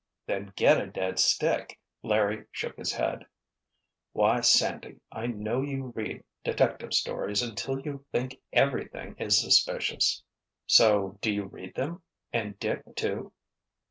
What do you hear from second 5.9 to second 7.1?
read detective